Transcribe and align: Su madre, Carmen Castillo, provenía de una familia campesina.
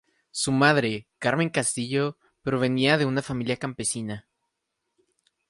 Su 0.31 0.51
madre, 0.51 1.07
Carmen 1.19 1.51
Castillo, 1.51 2.17
provenía 2.41 2.97
de 2.97 3.05
una 3.05 3.21
familia 3.21 3.57
campesina. 3.57 4.27